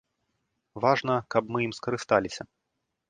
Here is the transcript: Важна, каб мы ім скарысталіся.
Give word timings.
Важна, 0.85 1.15
каб 1.35 1.43
мы 1.57 1.63
ім 1.67 1.77
скарысталіся. 1.81 2.43